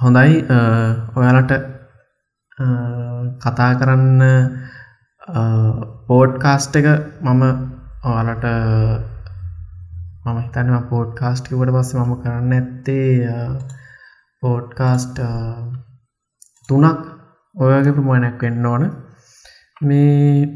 [0.00, 0.32] හොඳයි.
[1.16, 1.52] ඔයාලට
[3.42, 4.22] කතා කරන්න
[6.06, 6.86] පෝඩ්කාස්ට් එක
[7.22, 7.42] මම
[8.04, 8.46] ඔයාලට
[10.24, 13.10] මම හිතනවා පෝඩ්කාස්ටිකට පස්ස මම කරන්න ඇත්තේ
[14.42, 15.20] පෝඩ්කාස්ට්
[16.68, 17.04] තුනක්
[17.54, 18.84] ඔයගේ ප්‍රමාණයක් වෙන්න ඕන.
[19.80, 20.46] මේ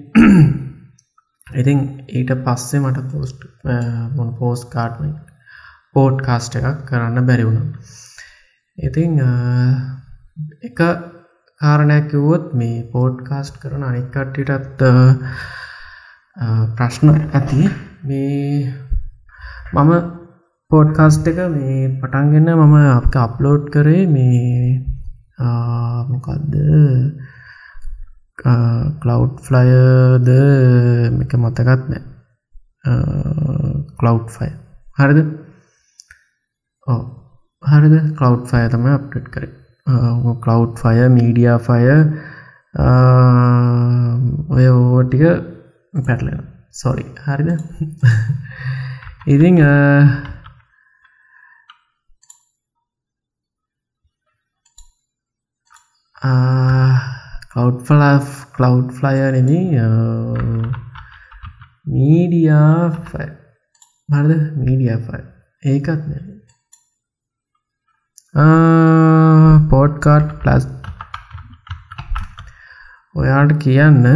[1.60, 1.78] ඉතින්
[2.10, 3.46] ඊට පස්සේ මට පෝස්ට්
[4.16, 5.14] මොන පෝස් කාඩ්ම
[5.94, 7.62] පෝට් කාස්ට එකක් කරන්න බැරිවුණ
[8.78, 9.20] ඉතිං
[10.62, 10.78] එක
[11.60, 14.82] කාරණයක් කිව්වොත් මේ පෝඩ්කාස්ට් කරන අනිකට්ටිටත්
[16.76, 17.70] ප්‍රශ්න ඇති.
[18.02, 18.74] මේ
[19.74, 19.92] මම
[20.70, 24.82] පෝඩ්කාස්ට් එක මේ පටන්ගන්න මම අප අප්ලෝඩ් කරේ මේ
[26.10, 26.52] මොකක්ද
[29.00, 30.28] කලව් ෆ්ලයද
[31.22, 32.02] එක මතකත් නෑ.
[33.98, 34.48] කලව් ෆය
[34.98, 35.28] හරිද?
[36.86, 37.23] ඕ
[37.70, 37.94] හරිද?
[38.18, 39.44] කලව් ෆය තම අප්ටට් කර.
[40.44, 41.82] කලව් ෆය මීඩිය ෆය
[44.56, 45.24] ඔය ඕටික
[46.06, 46.40] පැටලෙන
[46.80, 47.50] සොරි හරිද?
[49.26, 49.60] ඉතිං
[57.54, 57.68] කව්
[58.56, 59.60] කලව් ෆ්ලය නෙමි
[61.94, 62.90] මීඩියා
[64.08, 65.22] මරද මීඩිය ෆයි
[65.62, 66.33] ඒකත් නැ
[68.34, 70.66] පෝඩ්කාට් ප්ලස්
[73.14, 74.06] ඔයාට කියන්න.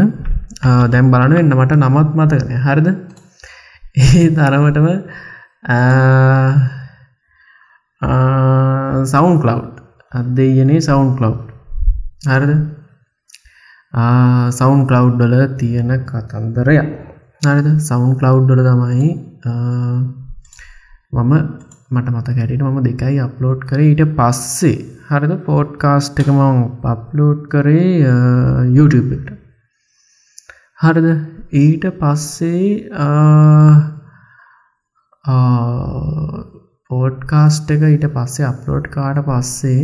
[0.91, 2.51] දැම් බලන වෙන්න මට නමත් මතකන.
[2.59, 2.89] හරිද?
[3.99, 4.89] ඒ තරමටම
[9.07, 9.61] සවුන් කලව්
[10.13, 11.37] අදෙයනේ සවුන් කලව්
[12.27, 12.53] හරිද?
[14.51, 16.77] සවුන් කලව් වල තියෙන කතන්දරය
[17.43, 17.69] හරිද?
[17.81, 19.11] සවුන් කලව් වල තමයි
[21.13, 23.81] මම මට මත කැරට මම දෙකයි අප්ලෝඩ් කර.
[23.85, 24.79] ඊට පස්සේ
[25.11, 25.33] හරිද?
[25.47, 27.93] පෝඩ්කාස්ට් එක මං පප්ලෝඩ් කරේ
[28.77, 29.31] YouTube එකට.
[30.83, 31.09] හරිද?
[31.63, 32.67] ඊට පස්සේ
[36.91, 39.83] පෝඩ්කාස්ට් එක ඊට පස්සේ අප්ලෝඩ් කාට පස්සේ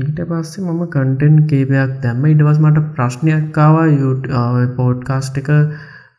[0.00, 2.24] ඊට පස්සේ මම කටෙන් කේපයක් දැම්ම.
[2.34, 5.50] ඉටවස් මට ප්‍රශ්නයක්කාවා පෝඩ්කාස්ට් එක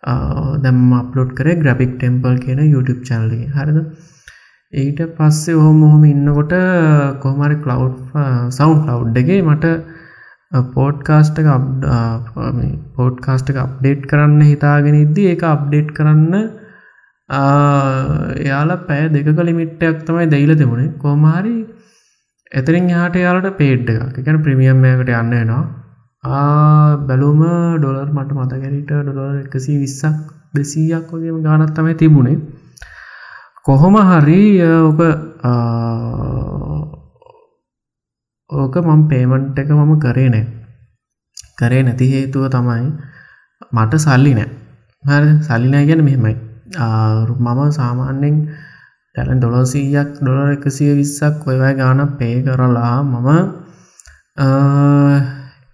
[0.04, 3.80] දැම් අප්ලෝඩ් කරේ ග්‍රබික් ටෙම්පල් කියන YouTube චැනලි හරිද?
[4.74, 6.54] ඊට පස්සේ ඔහොම හොම ඉන්නකොට
[7.22, 8.14] කොහමරි කලව්
[8.52, 9.66] සවුන් කලව්ඩ්ගේ මට
[10.76, 11.38] පෝඩ්කාස්ට
[12.96, 16.34] පෝඩ්කාස්ට එක අප්ඩේට් කරන්න හිතාගෙන ඉද්දි ඒක අප්ඩේට් කරන්න
[18.40, 21.54] එයාලා පැය දෙක කලිමිට්ටයක් තමයි දෙයිල තිබුණේ කෝමහරි
[22.52, 25.62] එතරින් යාට යාලට පේඩ් එක එකන ප්‍රමියම්මයකට යන්න නවා
[26.24, 27.42] බැලුම
[27.78, 30.18] ඩොලර් මට මතගැනට ඩොලර් එකසී විස්සක්
[30.54, 32.38] දෙසීයක් වගේම ගානත් තමයි තිබුණේ.
[33.66, 35.02] කොහොම හරි ඕක
[38.50, 40.46] ඕක මම පේමන්ට් එක මම කරේ නෑ.
[41.58, 42.88] කරේ නැති හේතුව තමයි
[43.72, 44.50] මට සල්ලි නෑ.
[45.04, 46.36] හරි සල්ලිනෑ ගැන මෙහෙමයි.
[47.40, 48.36] මම සාමාන්‍යෙන්
[49.16, 53.30] දැන දොලසීයක් ඩොලර් එකසිය විස්සක් ඔයවයි ගාන පේ කරලා මම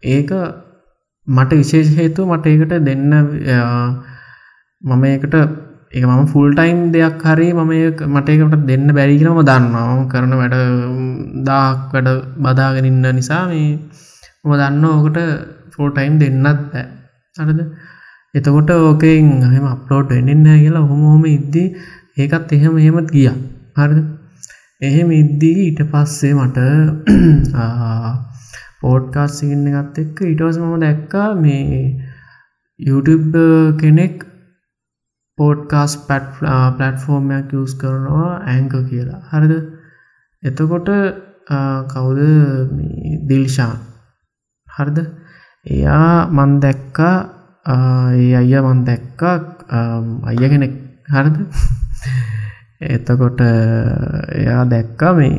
[0.04, 0.32] ඒක
[1.28, 3.12] මට විශේෂ හේතුව මට ඒකට දෙන්න
[4.82, 5.36] මම ඒකට
[5.90, 7.72] ඒ මම ෆුල් ටයිම් දෙයක් හරි මම
[8.08, 10.08] මට ඒකට දෙන්න බැරිගෙනම දන්නවා.
[10.12, 10.56] කරන වැඩ
[11.48, 13.70] දාක් වැඩ බදාගෙනන්න නිසා මේ
[14.44, 15.20] මම දන්න ඕකට
[15.74, 16.86] ෆෝල් ටයිම් දෙන්නත් බෑ.
[17.36, 17.60] අරද
[18.34, 21.68] එතකොට ඕකෙන් හම අප්ලෝඩ් වෙන්නන්න කියලා හොමෝම ඉද්දී
[22.18, 23.30] ඒකත් එහෙම එහෙමත් ගිය.
[23.76, 24.00] හරිද?
[24.82, 26.58] එහෙම ඉද්දී ඊට පස්සේ මට
[28.82, 31.78] පෝඩ්කාස් සිගන්න ගත් එක්ක ඉටවස මම දැක්කා මේ
[32.80, 33.38] YouTube
[33.82, 34.18] කෙනෙක්
[35.38, 36.28] පෝඩ්කාස් පැට්
[36.78, 39.22] පලට්ෆෝර්මයක් යස් කරනවා ඇංක කියලා.
[39.32, 39.54] හරිද?
[40.44, 40.90] එතකොට
[41.92, 42.20] කවුද?
[43.30, 43.78] දිල්ෂාන්.
[44.68, 44.98] හරිද?
[45.66, 47.16] එයා මන් දැක්කා
[48.14, 49.36] ඒ අය මන් දැක්කා
[50.30, 50.74] අය කෙනෙක්.
[51.14, 51.38] හරිද?
[52.96, 55.36] එතකොට එයා දැක්කා මේ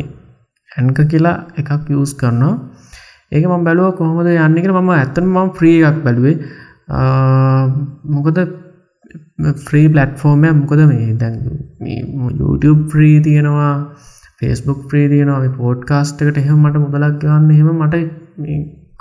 [0.70, 2.54] ඇන්ක කියලා එකක් යස් කරනවා.
[3.32, 6.36] ඒක ම බැලුව කොහොමද යන්නක මම ඇත්තන මම ්‍රී එකක් බැලුවේ.
[8.14, 8.38] මොකද
[9.66, 11.34] ෆ්‍රී පලට්ෆෝර්මය මොකද මේ දැන්
[12.40, 13.74] YouTube ්‍රී තියෙනවා
[14.40, 15.50] ෆෙස්බුක් ්‍රී තියෙනවා.
[15.60, 17.96] පෝඩ්කාස්ට් එකට එහෙම මට මුදලක් ගන්න එහෙම මට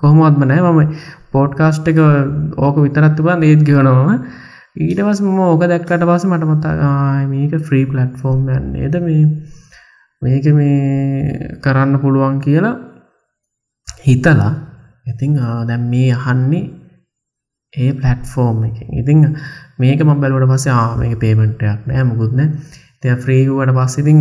[0.02, 0.62] කොහොමත්ම නෑ.
[0.66, 0.82] මම
[1.34, 2.00] පෝඩ්කාස්ට් එක
[2.66, 4.18] ඕක විතරත් බා නේත් ගවනවා
[4.86, 6.98] ඊටවස් ම ඕක දැක්කට පස මට මතා
[7.32, 8.44] මේක ෆ්‍රී පලට්ෆෝර්ම්
[8.76, 9.24] නේද මේ?
[10.22, 12.76] මේක මේ කරන්න පුළුවන් කියලා
[14.00, 14.54] හිතලා
[15.06, 16.66] ඉතිං දැම් මේ අහන්නේ
[17.74, 19.20] ඒ පලට්ෆෝර්ම් එක ඉතිං
[19.78, 22.42] මේක ම බැලුවට පස්සේ ආ මේක පේමෙන්ටයක් නෑ මුකුත්න
[23.02, 24.20] තය ෆ්‍රීගුවට පස්සිතිං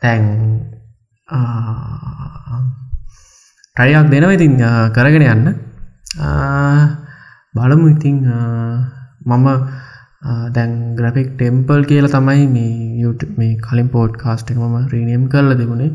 [0.00, 0.24] තැන්
[3.76, 4.54] ට්‍රයියක් දෙනව ඉතින්
[4.90, 5.48] කරගෙන යන්න.
[7.54, 8.16] බලමු ඉතිං
[9.22, 9.46] මම
[10.54, 15.50] දැන් ග්‍රෆික් ටෙම්පල් කියල තමයි මේ යුට මේ කලින් පෝට් කාස්ට එක මම රීනියම් කරල
[15.54, 15.90] දෙමුණේ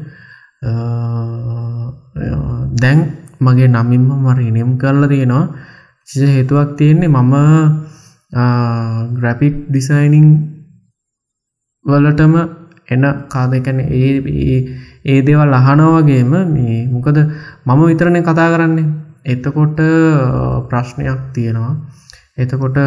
[2.73, 2.99] දැන්
[3.39, 5.45] මගේ නමින්ම මරීනියම් කරල තියෙනවා.
[6.07, 7.33] චිස හේතුවක් තියෙන්නේ මම
[9.15, 10.27] ග්‍රැපික් ඩිසයිනිං
[11.85, 12.33] වලටම
[12.87, 14.57] එන කාදකැන ඒ
[15.03, 17.17] ඒ දේවල් අහනවගේම මේ මොකද
[17.65, 18.87] මම විතරණය කතා කරන්නේ.
[19.25, 19.79] එතකොට
[20.69, 21.73] ප්‍රශ්නයක් තියෙනවා.
[22.37, 22.77] එතකොට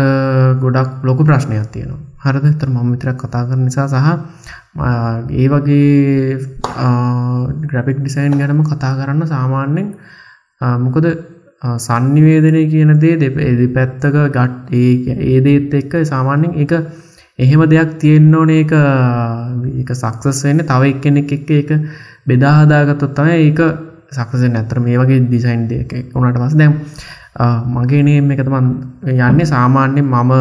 [0.58, 2.00] ගොඩක් ලොක ප්‍රශ්නයක් තියෙනවා.
[2.18, 2.46] හරද?
[2.54, 4.08] තර මම විතරක් කතා කර නිසා සහ
[5.32, 6.38] ඒ වගේ
[7.64, 9.88] ග්‍රපික් ඩිසයින් ගැනම කතා කරන්න සාමාන්‍යෙන්
[10.80, 11.06] මොකද
[11.78, 16.72] සන්නිවේදනය කියන දේ දෙ එදි පැත්තක ගට් ඒ ඒදේත් එක්ක සාමාන්‍යෙන් එක
[17.38, 18.50] එහෙම දෙයක් තියෙන්න්න ඕන.
[18.50, 18.72] ඒක
[19.80, 21.70] එක සක්සස් වෙන්න තව එක්කෙනෙක් එක්ක එක
[22.26, 23.60] බෙදාහදාගතොත් තමයි ඒක
[24.12, 26.74] සක්සෙන් ඇතර මේ වගේ ඩිසයින් දෙක වුණට පස් දැම්
[27.74, 28.66] මගේ නේම් එකතමන්
[29.12, 30.32] යන්නේ සාමාන්‍යෙන් මම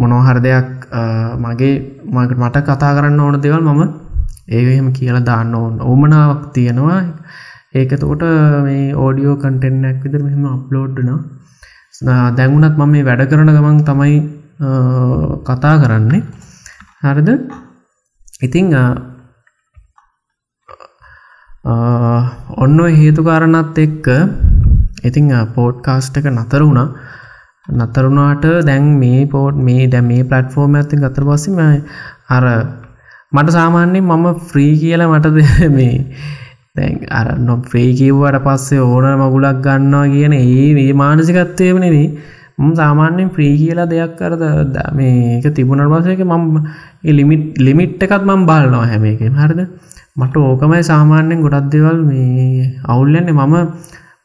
[0.00, 0.68] මොනොහර දෙයක්
[1.44, 1.74] මගේ
[2.14, 3.82] මකට මට කතා කරන්න ඕන දෙවල් මම
[4.56, 5.74] ඒහෙම කියලා දාන්න ඕන.
[5.90, 7.00] ඕමනාවක් තියෙනවා.
[7.78, 8.22] ඒක තෝට
[8.66, 11.10] මේ ඕඩියෝ කටෙන්න්නක් විතර මෙහෙම අප්ලෝඩ්න
[12.38, 14.16] දැංගුණත් මම මේ වැඩ කරන ගමන් තමයි
[15.48, 16.22] කතා කරන්නේ.
[17.04, 17.30] හරිද?
[18.46, 18.66] ඉතිං
[22.64, 24.06] ඔන්න හේතුකාරණත් එක්ක
[25.02, 26.88] ඉතිං පෝට් කාස්ට් එක නතර වුණා.
[27.68, 31.58] නතරුණාට දැන් මේ පෝට් මේ දැ මේ පලට්ෆෝර්ම ඇති ගතර පස්සම
[32.28, 32.44] අර
[33.32, 35.38] මට සාමාන්‍යෙන් මම ෆ්‍රී කියල මටද
[35.70, 35.96] මේ
[36.76, 42.08] දැන් අර නො ෆ්‍රී කිව්වට පස්සේ ඕන මගුලක් ගන්නවා කියන ඒ මේ මානසිකත්වය වනෙදී
[42.58, 44.44] ම සාමාන්‍යෙන් ෆ්‍රී කියලා දෙයක් කරද
[44.94, 46.56] මේක තිබුණට පසයක මම
[47.12, 49.60] ලිමිට් ලිමිට් එකත් මම් බාලනවා හැම එක හරිද?
[50.16, 53.56] මට ඕකමයි සාමාන්‍යෙන් ගොඩක් දෙවල් මේ අවුල්ලන්නේ මම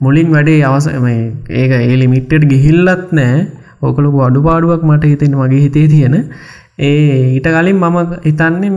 [0.03, 3.37] මුලින් වැඩේ අවසම ඒක ඒ ලිමිට්ට ගිහිල්ලත් නෑ.
[3.81, 6.15] ඕකලොකු අඩුපාඩුවක් මට හිතෙන මගේ හිතේ තියෙන.
[6.79, 6.95] ඒ
[7.29, 8.71] ඊට කලින් මම හිතන්නේ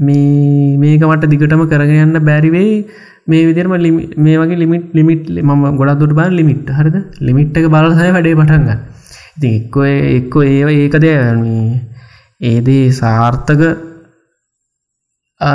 [0.00, 2.72] මේ මේක මට දිගටම කරගෙන යන්න බැරිවෙයි
[3.26, 3.74] මේ විදිරම
[4.18, 6.96] මේ වගේ ලිමිට් ලිමිට් ම ගොඩක් දුට බා ලිමිට් හරිද?
[7.20, 8.70] ලිමිට් එක බලසය වැඩේ පටන්ග
[9.36, 9.80] ඉති එක්කො
[10.10, 11.06] එක්කො ඒව ඒකද
[12.42, 13.62] ඒදේ සාර්ථක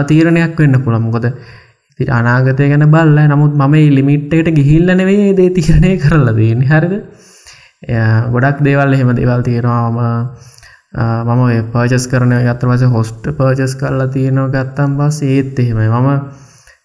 [0.10, 1.32] තීරණයක් වෙන්න පුළමකොද ති
[2.00, 6.94] අනාගතය ගැන බල්ල නමුත් මම ලිමිට්ට ගිහිල්ල නෙවේ දේ තිරණය කරලා දන්න හරිද?
[8.34, 9.98] ගොඩක් දේවල් එහෙම දේවල් තියෙනවාම
[11.30, 15.88] මම පර්ජස් කරන ගත්ත වස හොස්ට පර්ජස් කරලා තියෙනවා ගත්තම් බස් ඒත් එහෙමයි.
[15.90, 16.10] මම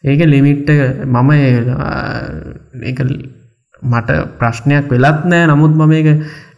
[0.05, 0.71] ඒක ලිමිට්ට
[1.07, 1.31] මම
[3.83, 5.47] මට ප්‍රශ්නයක් වෙලත් නෑ.
[5.47, 6.09] නමුත් මම ඒක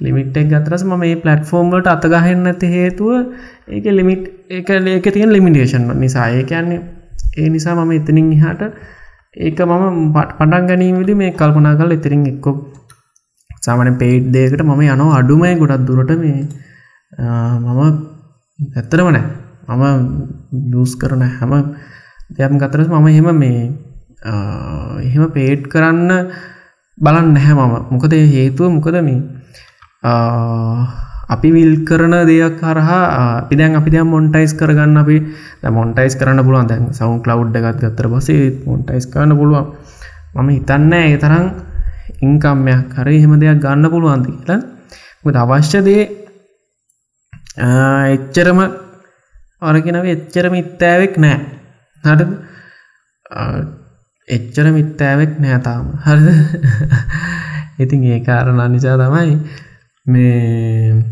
[0.01, 3.11] ලිමිට්ක් ගතරස ම මේ පලට්ෆෝර්ම්ලට අතගහන්න ඇති හේතුව
[3.69, 6.29] ඒක ලිමිට් එක ඒක තියෙන ලිමිටේෂන් නිසා.
[6.29, 7.02] ඒ කියන්නේ
[7.33, 8.63] ඒ නිසා මම එතනින් එහාට
[9.37, 12.51] ඒක මම පටන් ගැනීමදි මේ කල්පනා කල් එතරින් එක්කො
[13.63, 16.41] සාමන පේට් දෙකට මම යනවා අඩුමයි ගොඩක් දුරට මේ
[17.61, 17.81] මම
[18.77, 19.25] ඇත්තරම නෑ.
[19.69, 19.83] මම
[20.75, 21.53] යස් කරන හැම
[22.37, 23.63] දෙයක් ගතරස් මම එහෙම මේ
[25.03, 26.11] එහෙම පේට් කරන්න
[26.99, 27.75] බලන්න නැහැ මම.
[27.93, 29.21] මොකද හේතුව මොකද මේ
[31.33, 35.17] අපි විල් කරන දෙයක් කරහා පිදැන් අපි දැ මොන්ටයිස් කරගන්න අපි
[35.71, 36.67] මොන්ටයිස් කරන්න පුළුවන්.
[36.67, 39.67] දැන් සවුන් කලව් එකත් ගත්තර පසේ මොන්ටයිස් කරන්න පුළුවන්.
[40.35, 41.47] මම හිතන්න ඒ තරම්
[42.23, 44.61] ඉංකම්මයක් කරේ හෙම දෙයක් ගන්න පුළුවන්ද කියලා.
[45.25, 46.03] මොද අවශ්‍යදේ
[48.09, 48.59] එච්චරම
[49.63, 51.39] අරගෙනව එච්චර මිත්තෑවෙක් නෑ.
[52.05, 52.21] හට
[54.29, 56.29] එච්චර මිත්තෑවෙක් නෑතාම හරිද?
[57.83, 59.37] ඉතින් ඒ කාරණා නිසා තමයි
[60.07, 61.05] මේ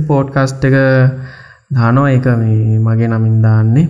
[0.00, 0.76] පෝට්කස්ට් එක
[1.70, 2.10] දානවා.
[2.10, 3.86] එක මේ මගේ නමින් දාන්නේ.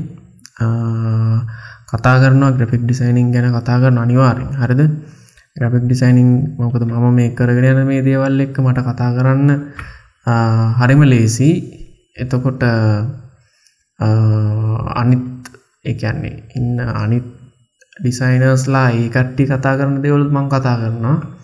[1.86, 4.82] කතා කරන ග්‍රපික් ඩිසයිනිං ගැන කතා කරන අනිවාරෙන් හරිද?
[5.56, 9.50] ග්‍රපික් ඩිසයිනිං මොකද මම මේ කරගෙන යන මේ දේවල් එක්ක මට කතා කරන්න
[10.78, 11.50] හරිම ලේසි.
[12.16, 12.62] එතකොට
[14.94, 15.24] අනිත්
[15.84, 17.26] එකන්නේ ඉන්න අනිත්
[17.96, 21.35] ඩිසයිනර්ස්ලා ඒ කට්ටි කතා කරන දෙවලුත් මං කතා කරනවා.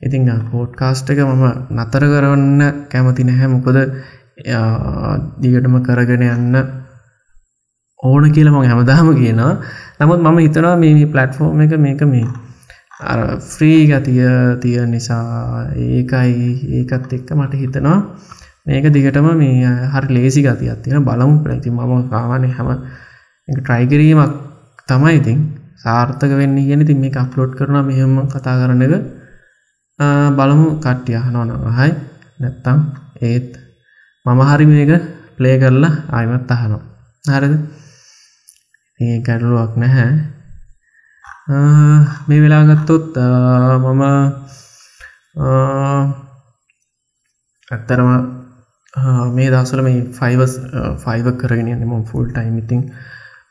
[0.00, 1.44] ඉතිං පෝට්කාස්ට් එක මම
[1.76, 3.48] නතර කරන්න කැමති නැහැ.
[3.48, 3.78] මොකද
[5.42, 6.56] දිගටම කරගෙන යන්න
[8.00, 9.54] ඕන කියල මං හැමදාම කියනවා.
[10.00, 12.26] නමුත් මම හිතනවා මේ පලට්ෆෝර්ම් එක මේක මේ
[13.00, 14.22] අර ෆ්‍රී ගතිය
[14.62, 17.98] තිය නිසා ඒකයි ඒකත් එක්ක මට හිතනවා.
[18.66, 22.68] මේක දිගටම මේ හරි ලේසි ගතියක් තියෙන බලමු ප්‍රති මම කාවනේ හැම
[23.48, 24.32] ට්‍රයිකිරීමක්
[24.88, 25.38] තමයි ඉතින්
[25.82, 29.17] සාර්ථක වෙන්න ගෙන ති මේ අප්ලෝඩ් කරන මෙහෙම කතා කරන එක.
[30.36, 31.92] බලමු කට්ටිය අහනවන හයි
[32.40, 32.78] නැත්තම්
[33.22, 33.50] ඒත්
[34.26, 34.90] මම හරි මේක
[35.36, 36.82] ප්ලේ කරලා ආයමත් අහනවා.
[37.24, 37.54] හරිද?
[39.00, 40.10] ඒ ගැටලුවක් නැහැ.
[42.26, 43.14] මේ වෙලා ගත්තොත්
[43.78, 44.02] මම
[47.68, 48.10] ඇත්තරම
[49.34, 50.52] මේ දසල මේ ෆයිවස්
[50.98, 52.82] ෆයිව කරගෙන ම ෆුල් ටයිමිතිං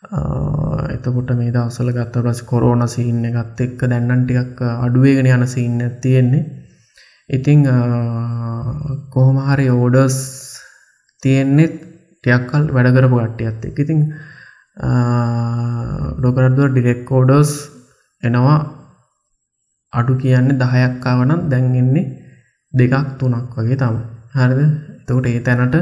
[0.07, 6.45] එතකොට මේ දවසල ගත්ත රස් කොරෝන සින්න ගත්ත එක්ක දැන්නන් ටිකක් අඩුවේගෙන යන සින්න තියෙන්නේ.
[7.29, 7.65] ඉතිං
[9.09, 10.17] කොහොමහරි ඕඩර්ස්
[11.23, 11.73] තියෙන්නෙත්
[12.23, 13.99] ටයක්කල් වැඩකරපු ගට්ටියත් එක් ඉතිං
[16.19, 17.51] ඩොකරත්දුව ඩිරෙක් ෝඩර්ස්
[18.23, 18.59] එනවා.
[19.93, 22.11] අඩු කියන්නේ දහයක්කාවනම් දැන්ගෙන්නේ
[22.73, 23.97] දෙකක් තුනක් වගේ තම
[24.35, 24.61] හරිද?
[24.99, 25.75] එතකොට ඒ තැනට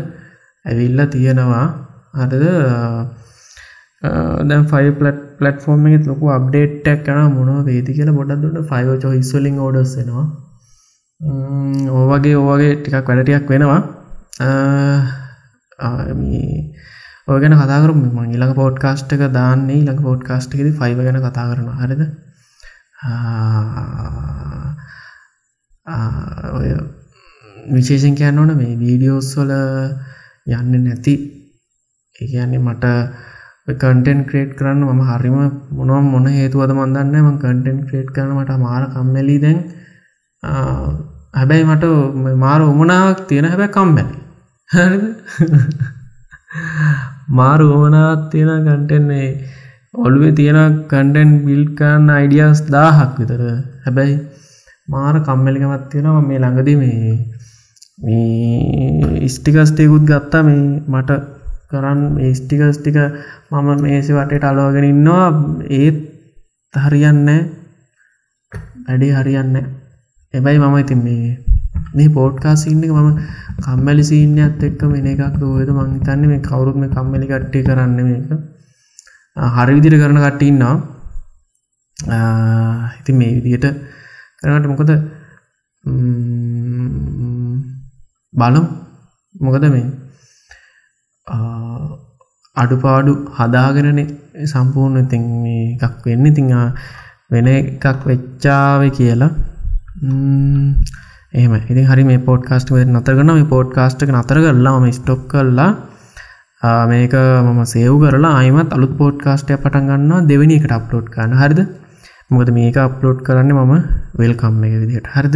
[0.65, 1.67] ඇවිල්ල තියෙනවා.
[2.15, 2.45] හරිද?
[4.01, 9.13] දැ ෆයි පලට් පලටෆෝර්ම එකත් ලොකු අප්ඩේට්ටක් කන මොන වේදි කියල බොඩක් දුට ෆයිව චෝ
[9.21, 10.25] ඉස්වලින් ෝඩස්සෙනවා
[11.21, 13.81] ඕවගේ ඕවගේ ටිකක් වැඩටියක් වෙනවා.
[17.27, 21.69] ඔය ගැන කතාකර ම ඊළඟ පෝඩ්කාස්ට් එක දාන්නේ ළඟ පෝඩ්කාස්ට් එකෙද ෆයිව ගැන කතා කරන
[21.79, 22.01] හරිද?
[26.57, 26.67] ඔය
[27.73, 29.53] විශේෂෙන් කියන්න ඕන මේ වීඩියෝස් වල
[30.51, 31.15] යන්න නැති.
[32.15, 32.85] ඒන්නේ මට
[33.67, 35.37] කටෙන් ක්‍රේට් කරන්න මම හරිම
[35.77, 39.59] මොනම් මොන හේතුවද මන්දන්න ම කටෙන් ක්‍රේට් කරන මට මාර කම්මැලි දැන්.
[41.37, 41.85] හැබැයි මට
[42.43, 44.15] මාර උමනාවක් තියෙන හැබැ කම්බැලි
[47.39, 49.27] මාර උමනාවත් තියෙන කටෙන්නේ
[50.05, 50.59] ඔළුවේ තියෙන
[50.91, 53.41] කන්ටෙන් බිල් කරන්න අයිඩියස් දාහක් විතර.
[53.85, 54.15] හැබැයි
[54.93, 56.27] මාර කම්මැලිකමත් තියෙනවා.
[56.29, 57.13] මේ ළඟද මේ
[58.03, 60.43] මේ ස්ටිකස්ටයකුත් ගත්තා.
[60.47, 60.61] මේ
[60.93, 61.09] මට
[61.71, 62.97] කරන්න මේ ස්ටිකස් ටික
[63.51, 65.27] මම මේසි වටට අලෝගෙන ඉන්නවා.
[65.79, 65.97] ඒත්
[66.73, 67.27] හරියන්න
[68.85, 69.55] වැඩේ හරියන්න
[70.33, 71.27] එබයි මම ඉතින් මේ
[71.95, 73.09] මේ පෝට්කා සින්න මම
[73.59, 78.29] කම්මැලි සීනයත් එක්ක මෙන එකක් දෝද මංහිතන්නේ මේ කවුරුත් මේ කම්මලි කට්ටි කරන්න මේක.
[79.55, 80.75] හරි විදිර කරන කට්ටඉන්නවා
[82.99, 83.67] ඉති මේ විදියට
[84.39, 84.91] කරනට මොකද
[88.33, 88.65] බලම්.
[89.35, 89.85] මොකද මේ
[91.27, 94.01] අඩුපාඩු හදාගෙනන
[94.45, 95.23] සම්පූර්ණ ඉතින්
[95.81, 96.25] එකක් වෙන්න.
[96.25, 96.51] ඉතිං
[97.31, 99.31] වෙන එකක් වෙච්චාව කියලා.
[101.33, 105.71] එහම ඉති හරි මේ පෝට් කාස්ට නතරගන මේ පෝට් කාස්ටක නතර කරලා ම ස්ටොක් කරලා
[106.91, 107.15] මේක
[107.45, 110.27] මම සේව් කරලා අයිමත් අලුත් පෝට් කාස්ටය පටන් ගන්නවා.
[110.31, 111.33] දෙවනි එකට අප්ලෝඩ් කරන්න.
[111.41, 111.61] හරිද?
[112.29, 113.73] මොකද මේක අප්ලෝඩ් කරන්න මම
[114.21, 115.09] වෙල්කම් එක විදිහට.
[115.15, 115.35] හරිද?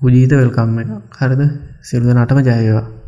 [0.00, 0.88] කුජීත වෙල්කම් එක
[1.20, 1.42] හරිද?
[1.82, 2.99] සිරුදනටම ජයවා